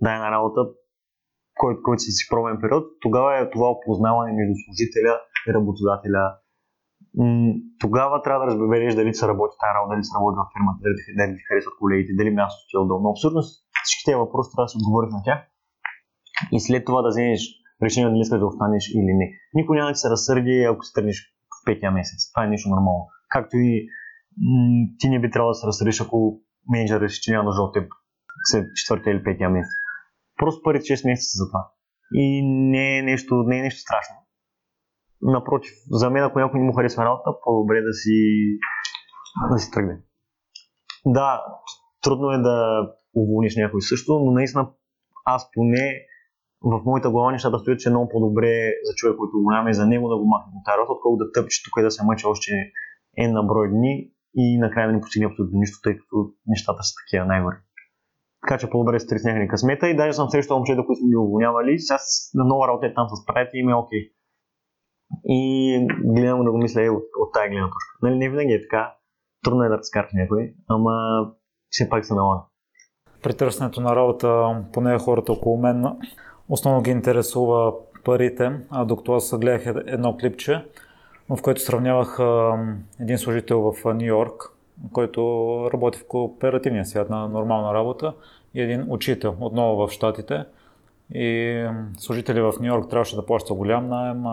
[0.00, 0.60] дадена работа,
[1.60, 5.14] който, който си си пробен период, тогава е това опознаване между служителя
[5.46, 6.24] и работодателя.
[7.84, 11.00] тогава трябва да разбереш дали се работи тази работа, дали се работи в фирмата, дали,
[11.18, 13.06] дали ти харесват колегите, дали мястото ти е удобно.
[13.14, 13.40] Абсолютно
[13.84, 15.40] всички тези въпроси трябва да се отговориш на тях
[16.56, 17.42] и след това да вземеш
[17.82, 19.26] решение дали искаш да останеш или не.
[19.54, 22.32] Никой няма да се разсърди, ако се тръгнеш в петия месец.
[22.32, 23.06] Това е нещо нормално.
[23.28, 23.88] Както и
[24.36, 27.74] м- ти не би трябвало да се разсърдиш, ако менеджер реши, че няма нужда от
[27.74, 27.92] теб
[28.44, 29.72] след четвъртия или петия месец.
[30.36, 31.70] Просто първите 6 месеца за това.
[32.12, 34.16] И не е нещо, не е нещо страшно.
[35.22, 38.18] Напротив, за мен, ако някой не му харесва работа, по-добре да си,
[39.52, 39.98] да си тръгне.
[41.06, 41.44] Да,
[42.02, 44.70] трудно е да уволниш някой също, но наистина
[45.24, 45.94] аз поне
[46.62, 48.52] в моята глава нещата стоят, че е много по-добре
[48.84, 51.32] за човек, който го няма и за него да го махне от тази отколкото да
[51.32, 52.50] тъпче тук и да се мъчи още
[53.16, 56.16] е на брой дни и накрая да не постигне абсолютно нищо, тъй като
[56.46, 57.56] нещата са такива най-горе.
[58.42, 61.78] Така че по-добре се тресняха късмета и даже съм срещал момчета, които сме ги уволнявали.
[61.78, 61.98] Сега
[62.34, 64.02] на нова работа е там с правите и ми е окей.
[65.24, 65.40] И
[66.04, 67.98] гледам да го мисля е, от, от тази гледна точка.
[68.02, 68.94] Нали, не винаги е така.
[69.44, 70.92] Трудно е да разкараш някой, ама
[71.70, 72.42] все пак се налага.
[73.22, 75.84] При на работа, поне хората около мен,
[76.48, 77.72] основно ги интересува
[78.04, 80.64] парите, а докато аз гледах едно клипче,
[81.28, 82.18] в което сравнявах
[83.00, 84.52] един служител в Нью Йорк,
[84.92, 85.20] който
[85.72, 88.12] работи в кооперативния свят на нормална работа
[88.54, 90.44] и един учител отново в Штатите.
[91.14, 91.64] И
[91.98, 94.24] служители в Нью Йорк трябваше да плаща голям найем,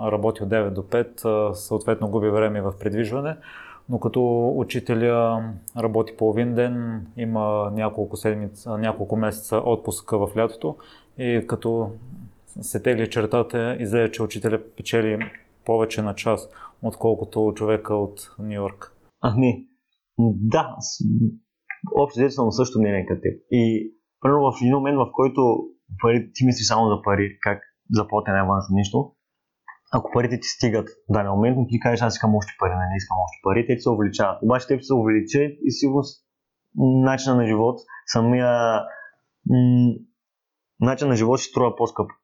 [0.00, 3.36] работи от 9 до 5, съответно губи време в придвижване.
[3.88, 5.44] Но като учителя
[5.76, 10.76] работи половин ден, има няколко, седмица, няколко месеца отпуска в лятото
[11.18, 11.90] и като
[12.60, 15.18] се тегли чертата, излезе, че учителя печели
[15.64, 16.48] повече на час,
[16.82, 18.96] отколкото човека от Нью Йорк.
[19.20, 19.66] Ами,
[20.18, 20.76] да,
[21.96, 23.40] общо взето съм също мнение като теб.
[23.50, 25.40] И първо в един момент, в който
[26.02, 29.12] пари, ти мислиш само за пари, как заплатя най-важното нещо,
[29.92, 33.18] ако парите ти стигат в даден момент, ти кажеш, аз искам още пари, не искам
[33.18, 34.42] още пари, те ти се увеличават.
[34.42, 36.02] Обаче те се увеличат и сигурно
[37.04, 38.80] начина на живот, самия
[39.50, 39.94] м-
[40.80, 42.14] начин на живот ще струва по-скъпо.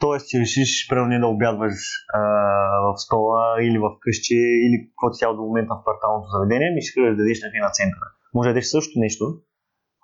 [0.00, 1.74] Тоест, че решиш, примерно, да обядваш
[2.14, 2.20] а,
[2.86, 7.00] в стола или в къщи, или каквото цяло до момента в кварталното заведение, ми ще
[7.00, 8.08] да дадеш някъде на центъра.
[8.34, 9.24] Може да дадеш също нещо,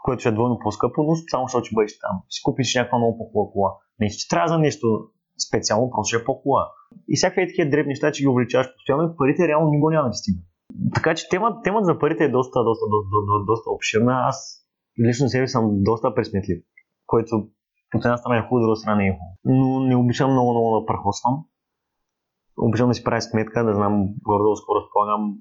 [0.05, 2.17] което ще е двойно по-скъпо, но само защото ще бъдеш там.
[2.35, 3.71] Си купиш някаква много по-хубава кола.
[4.01, 4.87] Не, че трябва за нещо
[5.49, 6.65] специално, просто ще е по-хубава.
[7.09, 10.19] И всякакви такива дребни неща, че ги увеличаваш постоянно, парите реално никога няма да ти
[10.23, 10.45] стигнат.
[10.95, 14.15] Така че темата, темата за парите е доста, доста, доста, доста, доста обширна.
[14.31, 14.37] Аз
[15.07, 16.59] лично себе съм доста пресметлив,
[17.07, 17.49] което
[17.97, 19.37] от една страна е хубаво, друга страна не е хубаво.
[19.45, 21.45] Но не обичам много, много да прахосвам.
[22.59, 25.35] Обичам да си правя сметка, да знам горе скоро разполагам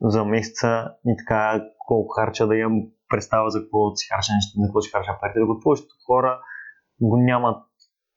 [0.00, 4.80] за месеца и така колко харча да имам представа за какво си харча, за какво
[4.80, 5.40] си харча парите.
[5.40, 6.40] Докато повечето хора
[7.00, 7.64] го нямат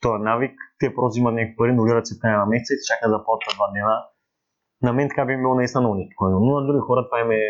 [0.02, 3.56] този навик, те просто взимат някакви пари, нулират се на месеца и чакат да платят
[3.56, 3.98] два дена.
[4.82, 7.44] На мен така би било наистина много неспокойно, но на други хора това им е,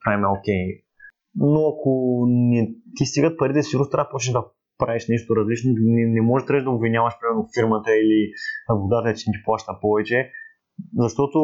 [0.00, 0.66] това им е окей.
[1.34, 1.90] Но ако
[2.28, 4.44] не ти стигат парите, сигурно трябва да почнеш да
[4.84, 8.18] правиш нещо различно, не, не можеш да обвиняваш примерно фирмата или
[8.70, 10.18] работодателя, че ти плаща повече,
[11.04, 11.38] защото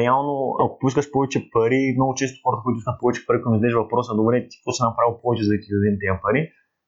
[0.00, 4.20] реално, ако поискаш повече пари, много често хората, които искат повече пари, когато зададеш въпроса,
[4.20, 6.40] добре, ти какво си направил повече, за да ти дадем тези пари,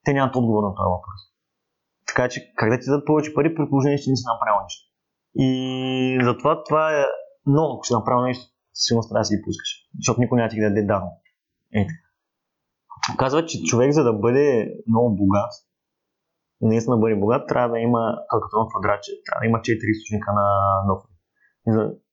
[0.05, 1.21] те нямат отговор на този въпрос.
[2.09, 4.83] Така че, как да ти дадат повече пари, при положение, че не си направил нещо.
[5.47, 5.49] И
[6.29, 7.05] затова това е,
[7.55, 10.55] но ако си направил нещо, сигурно трябва да си ги пускаш, защото никой няма да
[10.55, 11.11] ти даде дарно.
[11.81, 11.83] Е.
[13.19, 14.47] Казва, че човек, за да бъде
[14.89, 15.53] много богат,
[16.61, 20.47] наистина бъде богат, трябва да има, като на квадратче, трябва да има 4 източника на
[20.91, 21.15] доходи.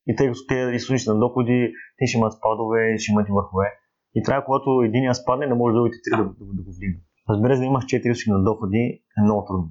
[0.06, 3.66] И тъй като тези източници на доходи, те ще имат спадове, ще имат и върхове.
[4.14, 7.02] И трябва, когато един спадне, не може другите три да, да, да, го вдигнат.
[7.30, 8.82] Разбира се, да имаш 4 източника на доходи
[9.18, 9.68] е много трудно.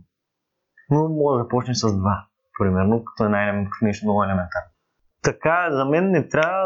[0.91, 2.15] Но може да започнеш с два,
[2.59, 4.69] примерно, като е най- нещо много елементарно.
[5.23, 6.63] Така, за мен не трябва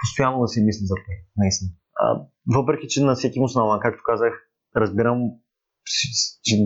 [0.00, 1.70] постоянно да си мисли за пари, наистина.
[2.02, 2.20] А,
[2.56, 3.46] въпреки, че на всеки му
[3.82, 4.32] както казах,
[4.76, 5.18] разбирам,
[6.42, 6.56] че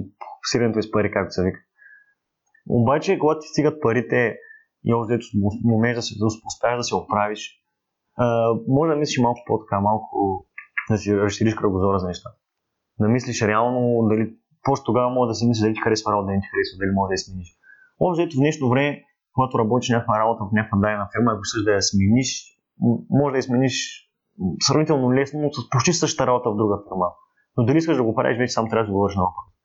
[0.53, 1.61] сиренето е с пари, както се вика.
[2.69, 4.37] Обаче, когато ти стигат парите
[4.85, 5.27] и още дето
[5.75, 6.15] умееш да се
[6.47, 7.63] успееш да се оправиш,
[8.69, 10.47] може да мислиш малко по-така, малко
[10.91, 12.37] да си разшириш кръгозора за нещата.
[13.01, 16.41] Да мислиш реално дали, просто тогава може да си мислиш дали ти харесва работа, дали
[16.41, 17.49] ти харесва, дали може да я смениш.
[18.01, 19.03] Общо ето в днешно време,
[19.35, 22.31] когато работиш някаква работа в някаква дадена фирма, ако искаш да я смениш,
[23.11, 23.75] може да я смениш
[24.67, 27.09] сравнително лесно, но с почти същата работа в друга фирма.
[27.57, 29.56] Но дали искаш да го правиш, вече сам трябва да го на опит.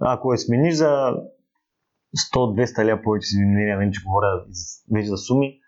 [0.00, 1.14] Ако я смениш за
[2.34, 4.44] 100-200 ля повече си мнение, вече говоря
[4.94, 5.58] вече за суми,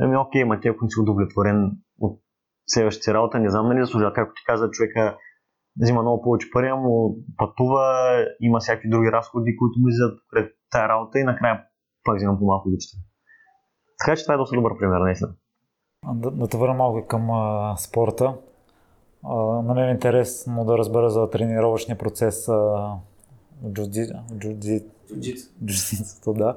[0.00, 2.20] ами окей, ма ти ако не си удовлетворен от
[2.66, 4.12] следващата работа, не знам нали заслужава.
[4.12, 5.18] Както ти каза, човека
[5.80, 7.84] взима много повече пари, му пътува,
[8.40, 11.64] има всякакви други разходи, които му излизат пред тази работа и накрая
[12.04, 12.96] пак взимам по-малко обичата.
[13.98, 15.32] Така че това е доста добър пример, наистина.
[16.14, 18.34] Да, да те върна малко към а, спорта.
[19.24, 22.94] А, на мен е интересно да разбера за тренировъчния процес а,
[23.72, 24.06] джудзи,
[25.64, 26.56] джудзицото, да.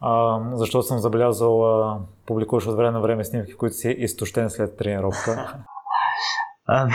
[0.00, 4.76] А, защото съм забелязал, а, публикуваш от време на време снимки, които си изтощен след
[4.76, 5.58] тренировка.
[6.66, 6.92] Ами,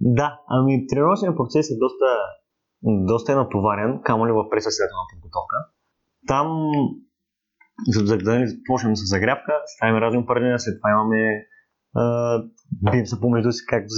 [0.00, 2.06] да, ами тренировъчният процес е доста,
[2.82, 5.56] доста е натоварен, камо ли в пресъседателна подготовка.
[6.26, 6.46] Там,
[7.88, 11.46] за, да почнем с загрявка, ставим разни упражнения, след това имаме
[12.72, 13.88] бием се помежду си, както,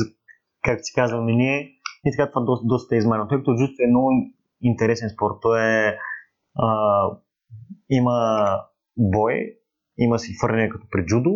[0.62, 1.79] както си казваме ние.
[2.06, 3.28] И така това доста, доста е измарено.
[3.28, 4.10] Тъй като джуджито е много
[4.62, 5.34] интересен спорт.
[5.42, 5.96] Той е,
[6.58, 6.68] а,
[7.90, 8.16] има
[8.96, 9.34] бой,
[9.98, 11.30] има си фърляне като при джудо,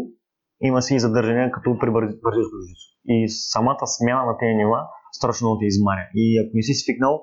[0.60, 2.84] има си и задържане като при бразилско джуджито.
[3.04, 4.80] И самата смяна на тези нива
[5.12, 6.06] страшно много те измаря.
[6.14, 7.22] И ако не си свикнал,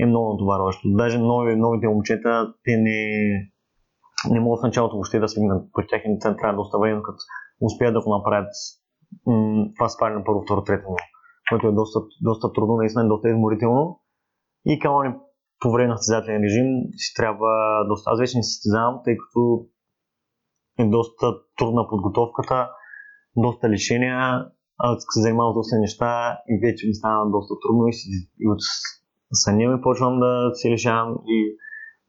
[0.00, 0.88] е много натоварващо.
[0.88, 3.00] Даже нови, новите момчета, те не,
[4.30, 5.68] не могат в началото въобще да свикнат.
[5.72, 7.18] При тях им трябва доста време, като
[7.60, 8.50] успеят да го направят
[9.76, 10.96] това спаля на първо, второ, трето ниво,
[11.48, 14.00] което е доста, доста трудно, наистина е доста изморително.
[14.66, 15.14] И камо ли
[15.60, 18.10] по време на състезателен режим си трябва доста.
[18.10, 19.66] Аз вече не състезавам, тъй като
[20.78, 21.26] е доста
[21.58, 22.70] трудна подготовката,
[23.36, 24.46] доста лишения,
[24.78, 28.08] аз се занимавам с доста неща и вече ми стана доста трудно и, си,
[28.40, 28.58] и от
[29.32, 31.38] съня ми почвам да се лишавам и,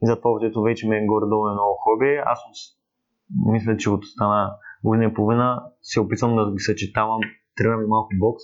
[0.04, 2.22] и затова въобще вече ми е горе-долу едно хоби.
[2.26, 2.40] Аз
[3.46, 7.20] мисля, че от стана година и половина се опитвам да ги съчетавам.
[7.56, 8.44] Тренирам и малко бокс,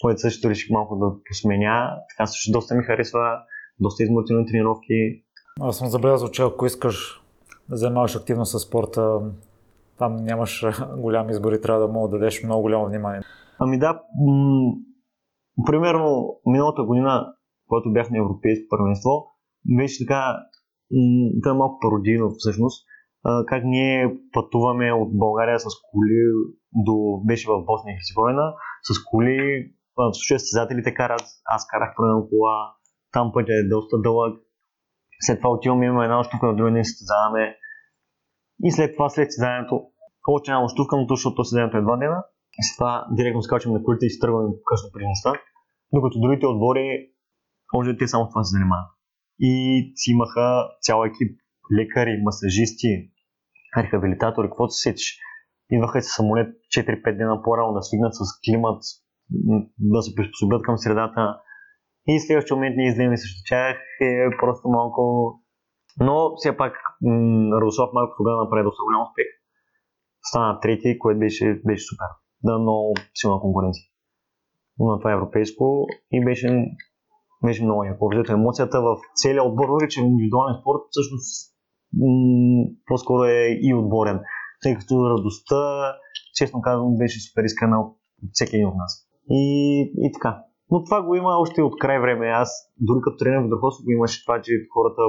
[0.00, 1.90] което също реших малко да посменя.
[2.10, 3.38] Така също доста ми харесва,
[3.80, 5.22] доста изморителни тренировки.
[5.60, 7.22] Аз съм забелязал, че ако искаш
[7.70, 9.20] да занимаваш активно с спорта,
[9.98, 10.64] там нямаш
[10.96, 13.20] голям избор и трябва да да дадеш много голямо внимание.
[13.58, 14.72] Ами да, м-
[15.66, 17.26] примерно миналата година,
[17.68, 19.10] когато бях на Европейско първенство,
[19.76, 20.36] беше така,
[20.90, 22.86] м- това е малко пародийно всъщност,
[23.46, 26.18] как ние пътуваме от България с коли
[26.72, 32.28] до, беше в Босния и Херцеговина, с коли, в случая състезателите карат, аз карах примерно
[32.28, 32.56] кола,
[33.12, 34.34] там пътя е доста дълъг,
[35.20, 37.56] след това отиваме, имаме една штука, на други ден състезаваме
[38.64, 39.74] и след това, след състезанието,
[40.28, 42.20] още една штука, но защото състезанието е два дена,
[42.66, 45.32] след това директно скачаме на колите и си тръгваме късно при нощта,
[45.92, 46.86] докато другите отбори,
[47.74, 48.90] може те само това се занимават.
[49.38, 49.52] И
[49.96, 51.40] си имаха цял екип
[51.78, 52.92] лекари, масажисти,
[53.76, 55.18] рехабилитатори, каквото се сетиш.
[55.70, 58.82] Идваха с самолет 4-5 дена по-рано да свигнат с климат,
[59.78, 61.40] да се приспособят към средата.
[62.06, 65.32] И следващия момент ние излеем срещу тях е просто малко...
[66.00, 66.72] Но все пак
[67.60, 69.26] Радослав Марко тогава направи доста голям успех.
[70.22, 72.10] Стана трети, което беше, беше супер.
[72.42, 73.84] Да, много силна конкуренция.
[74.78, 76.64] Но това е европейско и беше,
[77.44, 78.10] беше много яко.
[78.28, 81.56] емоцията в целия отбор, въпреки че индивидуален спорт всъщност
[82.86, 84.20] по-скоро е и отборен,
[84.62, 85.92] тъй като радостта,
[86.34, 87.96] честно казвам, беше супер искана от
[88.32, 89.05] всеки един от нас.
[89.30, 89.44] И,
[89.98, 90.42] и така.
[90.70, 92.26] Но това го има още от край време.
[92.26, 95.02] Аз дори като тренер в Дърхосо го имаше това, че хората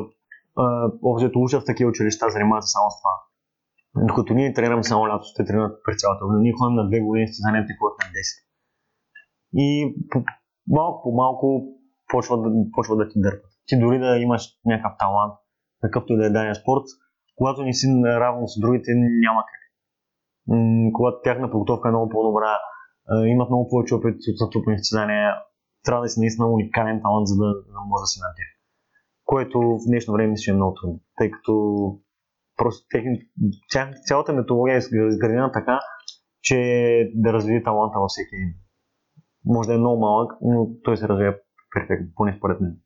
[1.04, 3.16] общо учат в такива училища, занимават се само с това.
[4.08, 6.42] Докато ние тренираме само лято, те тренират през цялата година.
[6.42, 8.48] Ние ходим на две години състезания, те ходят на 10.
[9.54, 9.96] И
[10.68, 11.46] малко по малко
[12.12, 13.52] почва да, почва да ти дърпат.
[13.68, 15.34] Ти дори да имаш някакъв талант,
[15.82, 16.84] какъвто и да е даден спорт,
[17.36, 18.92] когато не си равно с другите,
[19.26, 19.62] няма как.
[20.48, 22.52] М- когато тяхна подготовка е много по-добра,
[23.28, 25.34] имат много повече опит от натрупани състезания,
[25.84, 27.46] трябва да си наистина уникален талант, за да,
[27.88, 28.48] може да си на.
[29.26, 31.54] Което в днешно време мисля, е много трудно, тъй като
[32.58, 33.20] просто техни,
[33.70, 35.80] ця, цялата методология е изградена така,
[36.42, 36.58] че
[37.16, 38.54] да развие таланта във всеки един.
[39.46, 41.36] Може да е много малък, но той се развива
[41.76, 42.78] перфектно, поне според мен.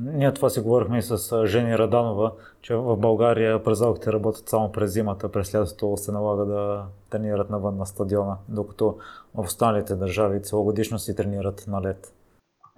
[0.00, 4.92] Ние това си говорихме и с Жени Раданова, че в България презалките работят само през
[4.92, 8.96] зимата, през лятото се налага да тренират навън на стадиона, докато
[9.34, 12.14] в останалите държави целогодишно си тренират на лед.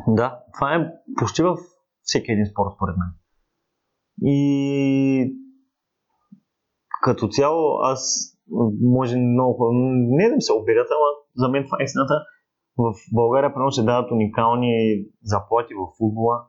[0.09, 1.59] Да, това е почти във
[2.03, 3.09] всеки един спорт, според мен.
[4.23, 5.37] И
[7.03, 8.31] като цяло аз
[8.83, 11.07] може много не да ми се обидят, ама
[11.37, 12.15] за мен това е истината.
[12.77, 16.45] В България прено се дават уникални заплати в футбола,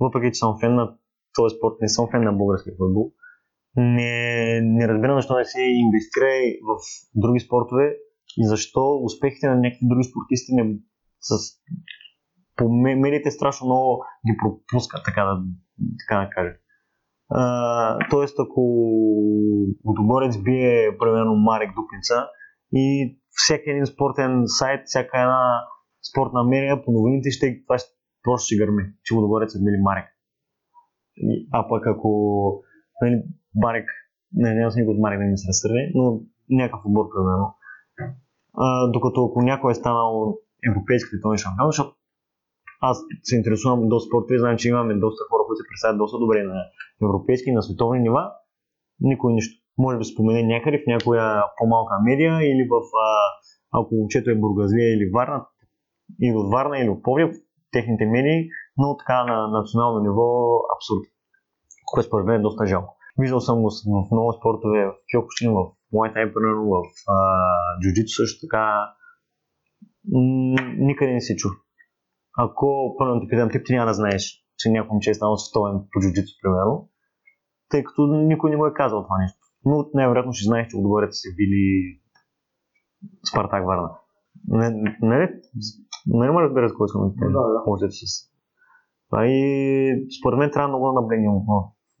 [0.00, 0.96] въпреки че съм фен на
[1.34, 3.12] този спорт, не съм фен на българския футбол.
[3.76, 6.30] Не, не разбирам защо не се инвестира
[6.68, 6.76] в
[7.14, 7.96] други спортове
[8.38, 10.76] и защо успехите на някакви други спортисти не,
[11.20, 11.34] с,
[12.56, 15.42] по медиите страшно много ги пропускат, така да,
[16.00, 16.52] така да кажа.
[17.32, 18.62] Uh, тоест, ако
[19.84, 22.28] водоборец бие, примерно, Марек Дупница
[22.72, 25.44] и всеки един спортен сайт, всяка една
[26.10, 27.90] спортна медия по новините ще, това ще,
[28.26, 30.08] просто ще гърми, че водоборец е били Марек.
[31.52, 32.10] А пък ако
[33.02, 33.16] нали,
[33.64, 33.88] Марек,
[34.32, 36.04] не, няма с никой от Марек да ми се разсърди, но
[36.50, 37.46] някакъв отбор, примерно.
[38.94, 41.90] Докато ако някой е станал европейски световен шампион, защото
[42.80, 46.18] аз се интересувам до спорта и знам, че имаме доста хора, които се представят доста
[46.18, 46.58] добре на
[47.02, 48.22] европейски, на световни нива.
[49.00, 49.62] Никой нищо.
[49.78, 52.74] Може да спомене някъде в някоя по-малка медия или в,
[53.06, 53.08] а,
[53.78, 55.46] ако момчето е Бургазлия или Варна,
[56.22, 57.30] или от Варна, или от Повия,
[57.72, 60.26] техните медии, но така на национално ниво
[60.76, 61.04] абсурд.
[61.86, 62.96] Което според мен е доста жалко.
[63.18, 65.56] Виждал съм го в много спортове, в Кьокушин, в
[65.92, 66.82] Muay примерно, в
[67.82, 68.64] джуджито също така.
[70.78, 71.48] никъде не се чу
[72.36, 76.00] ако първо те питам, ти няма да знаеш, че някой момче е станал световен по
[76.00, 76.88] джуджито, примерно,
[77.68, 79.38] тъй като никой не го е казал това нещо.
[79.64, 82.00] Но най-вероятно ще знаеш, че отговорите са били
[83.30, 83.90] Спартак Варна.
[85.02, 85.32] Не,
[86.06, 87.90] не разбира кой искам да да, да.
[87.90, 88.30] с.
[89.12, 91.32] А и според мен трябва много да наблегнем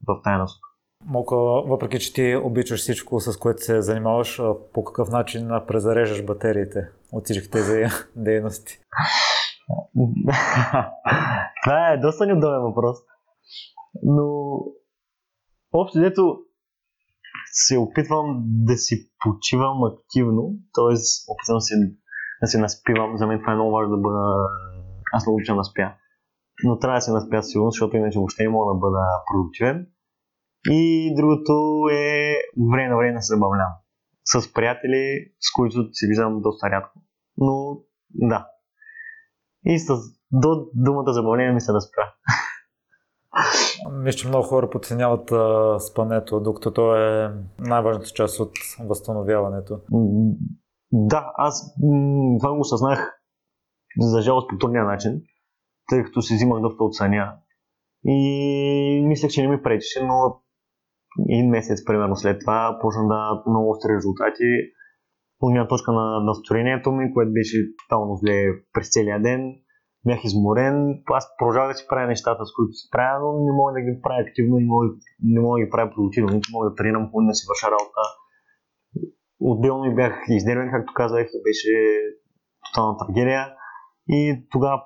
[0.08, 0.68] в тази насока.
[1.04, 1.36] Мока,
[1.68, 4.40] въпреки че ти обичаш всичко, с което се занимаваш,
[4.72, 7.84] по какъв начин презареждаш батериите от всички тези
[8.16, 8.78] дейности?
[11.64, 12.96] Това е доста неудобен въпрос.
[14.02, 14.58] Но
[15.72, 16.38] общо дето
[17.52, 20.94] се опитвам да си почивам активно, т.е.
[21.28, 21.74] опитвам се
[22.42, 23.16] да се наспивам.
[23.16, 24.48] За мен това е много важно да бъда...
[25.12, 25.94] Аз много обичам да спя.
[26.64, 29.86] Но трябва да се наспя сигурно, защото иначе въобще не мога да бъда продуктивен.
[30.70, 31.52] И другото
[31.92, 32.34] е
[32.72, 33.72] време на време да се забавлявам.
[34.24, 37.00] С приятели, с които се виждам доста рядко.
[37.36, 37.78] Но
[38.14, 38.46] да,
[39.66, 39.88] и с,
[40.32, 42.14] до думата забавление ми се да спра.
[43.92, 49.80] Мисля, че много хора подценяват а, спането, докато то е най-важната част от възстановяването.
[50.98, 51.74] Да, аз
[52.40, 53.20] това го осъзнах
[54.00, 55.22] за жалост по трудния начин,
[55.90, 57.36] тъй като си взимах доста от съня.
[58.04, 60.40] И мислех, че не ми пречеше, но
[61.28, 64.48] един месец, примерно след това, почна да много остри резултати
[65.40, 68.36] от гледна точка на настроението ми, което беше тотално зле
[68.72, 69.40] през целия ден.
[70.06, 71.02] Бях изморен.
[71.06, 74.00] Аз продължавах да си правя нещата, с които си правя, но не мога да ги
[74.02, 74.86] правя активно, не мога,
[75.22, 78.02] не мога да ги правя продуктивно, не мога да тренирам, да си върша работа.
[79.40, 81.72] Отделно и бях изнервен, както казах, и беше
[82.66, 83.54] тотална трагедия.
[84.08, 84.82] И тогава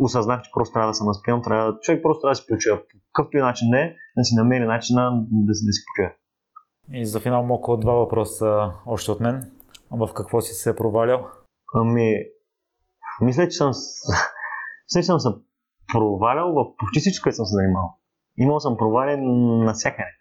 [0.00, 2.76] осъзнах, че просто трябва да се наспям, трябва, човек просто трябва да се почива.
[2.76, 6.12] По какъвто и начин не, да си намери начина да, да си почива.
[6.92, 9.50] И за финал малко два въпроса още от мен.
[9.90, 11.26] В какво си се провалял?
[11.74, 12.14] Ами,
[13.20, 15.28] мисля, че съм, мисля, че съм се
[15.92, 17.90] провалял в почти всичко, което съм се занимавал.
[18.36, 19.16] Имал съм провали
[19.66, 20.17] навсякъде.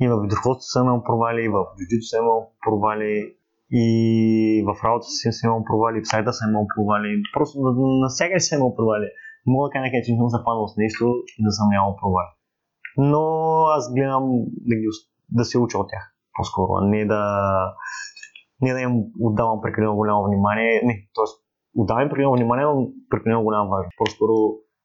[0.00, 3.36] И в видохвостството съм имал провали, и в джуджито съм имал провали,
[3.70, 7.22] и в работа си съм имал провали, в сайта съм имал провали.
[7.34, 7.54] Просто
[8.04, 9.08] навсякъде съм имал провали.
[9.46, 11.04] Мога да кажа, че не съм западнал с нещо
[11.38, 12.32] и да съм нямал провали.
[12.96, 13.22] Но
[13.76, 14.24] аз гледам
[14.68, 14.86] да, ги,
[15.30, 16.14] да се уча от тях.
[16.36, 17.22] По-скоро, не да,
[18.60, 20.82] не да им отдавам прекалено голямо внимание.
[20.84, 21.28] Не, т.е.
[21.80, 23.96] отдавам прекалено внимание, но прекалено голяма важност.
[23.98, 24.32] По-скоро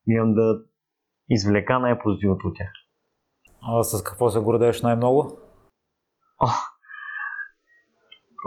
[0.07, 0.59] имам да
[1.29, 2.80] извлека най-позитивното от тях.
[3.63, 5.37] А с какво се гордееш най-много?
[6.39, 6.47] О,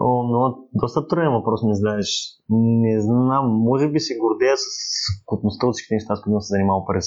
[0.00, 2.06] О, но доста труден въпрос не знаеш.
[2.50, 4.66] Не знам, може би се гордея с
[5.06, 7.06] съвкупността от всички неща, с които съм се занимавал през,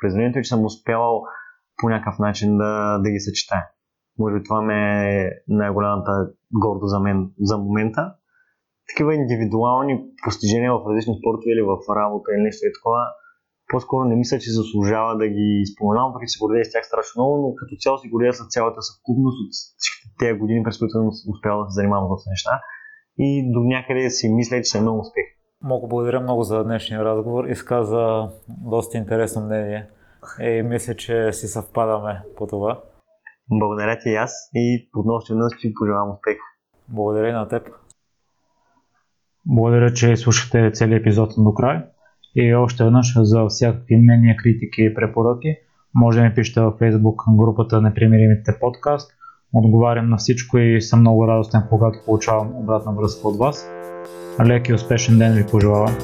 [0.00, 1.22] през времето и че съм успявал
[1.80, 3.64] по някакъв начин да, да ги съчетая.
[4.18, 4.78] Може би това ме
[5.12, 6.12] е най-голямата
[6.62, 8.14] гордо за мен за момента.
[8.88, 13.02] Такива индивидуални постижения в различни спортове или в работа или нещо и такова,
[13.70, 17.22] по-скоро не мисля, че заслужава да ги споменавам, въпреки че се гордея с тях страшно
[17.22, 20.90] много, но като цяло си гордея с цялата съвкупност от всичките тези години, през които
[20.90, 22.54] съм успял да се занимавам с неща.
[23.18, 25.26] И до някъде си мисля, че съм имал успех.
[25.64, 27.44] Много благодаря много за днешния разговор.
[27.44, 29.88] Изказа доста интересно мнение.
[30.40, 32.82] И мисля, че си съвпадаме по това.
[33.50, 36.36] Благодаря ти и аз и отново ще веднъж ти пожелавам успех.
[36.88, 37.68] Благодаря на теб.
[39.46, 41.84] Благодаря, че слушате целият епизод до край.
[42.36, 45.56] И още веднъж за всякакви мнения, критики и препоръки
[45.94, 49.12] може да ми пишете във Facebook групата Непримиримите подкаст,
[49.52, 53.70] Отговарям на всичко и съм много радостен, когато получавам обратна връзка от вас.
[54.46, 55.96] Лек и успешен ден ви пожелавам!